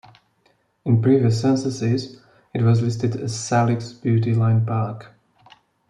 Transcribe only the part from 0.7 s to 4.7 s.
In previous censuses it was listed as Salix-Beauty Line